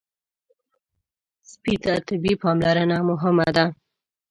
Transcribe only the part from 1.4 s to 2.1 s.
سپي ته